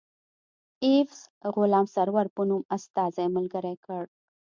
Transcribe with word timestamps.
ایفز 0.85 1.19
غلام 1.55 1.85
سرور 1.95 2.27
په 2.35 2.41
نوم 2.49 2.61
استازی 2.75 3.27
ملګری 3.35 3.75
کړ. 3.85 4.03